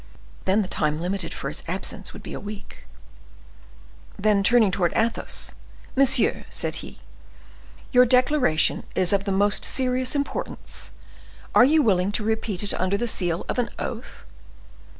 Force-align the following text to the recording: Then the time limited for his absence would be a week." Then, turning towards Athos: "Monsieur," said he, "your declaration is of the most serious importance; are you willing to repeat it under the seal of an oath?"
Then 0.45 0.63
the 0.63 0.67
time 0.67 0.97
limited 0.97 1.31
for 1.31 1.47
his 1.47 1.61
absence 1.67 2.11
would 2.11 2.23
be 2.23 2.33
a 2.33 2.39
week." 2.39 2.85
Then, 4.17 4.41
turning 4.41 4.71
towards 4.71 4.95
Athos: 4.95 5.53
"Monsieur," 5.95 6.45
said 6.49 6.77
he, 6.77 7.01
"your 7.91 8.07
declaration 8.07 8.83
is 8.95 9.13
of 9.13 9.25
the 9.25 9.31
most 9.31 9.63
serious 9.63 10.15
importance; 10.15 10.89
are 11.53 11.63
you 11.65 11.83
willing 11.83 12.11
to 12.13 12.23
repeat 12.23 12.63
it 12.63 12.73
under 12.73 12.97
the 12.97 13.07
seal 13.07 13.45
of 13.47 13.59
an 13.59 13.69
oath?" 13.77 14.25